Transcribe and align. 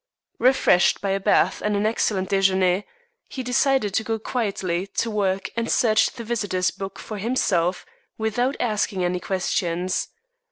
Refreshed 0.39 0.99
by 0.99 1.11
a 1.11 1.19
bath 1.19 1.61
and 1.63 1.75
an 1.75 1.85
excellent 1.85 2.29
déjeuner, 2.31 2.85
he 3.27 3.43
decided 3.43 3.93
to 3.93 4.03
go 4.03 4.17
quietly 4.17 4.87
to 4.87 5.11
work 5.11 5.51
and 5.55 5.71
search 5.71 6.07
the 6.13 6.23
visitors' 6.23 6.71
book 6.71 6.97
for 6.97 7.19
himself 7.19 7.85
without 8.17 8.55
asking 8.59 9.03
any 9.05 9.19
questions. 9.19 10.07